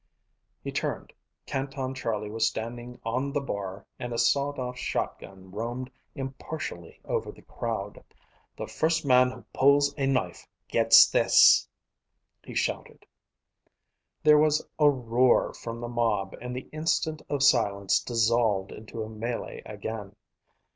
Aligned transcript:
He 0.63 0.71
turned. 0.71 1.13
Canton 1.45 1.93
Charlie 1.93 2.31
was 2.31 2.47
standing 2.47 2.99
on 3.05 3.31
the 3.31 3.39
bar, 3.39 3.85
and 3.99 4.13
a 4.13 4.17
sawed 4.17 4.57
off 4.57 4.75
shotgun 4.75 5.51
roamed 5.51 5.91
impartially 6.15 6.99
over 7.05 7.31
the 7.31 7.43
crowd. 7.43 8.03
"The 8.57 8.65
first 8.65 9.05
man 9.05 9.29
who 9.29 9.43
pulls 9.53 9.93
a 9.99 10.07
knife 10.07 10.47
gets 10.67 11.07
this!" 11.07 11.67
he 12.43 12.55
shouted. 12.55 13.05
There 14.23 14.39
was 14.39 14.67
a 14.79 14.89
roar 14.89 15.53
from 15.53 15.79
the 15.79 15.87
mob, 15.87 16.35
and 16.41 16.55
the 16.55 16.67
instant 16.71 17.21
of 17.29 17.43
silence 17.43 17.99
dissolved 17.99 18.71
into 18.71 19.03
a 19.03 19.07
melee 19.07 19.61
again. 19.67 20.15